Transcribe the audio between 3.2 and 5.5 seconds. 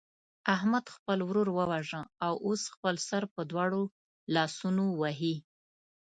په دواړو لاسونو وهي.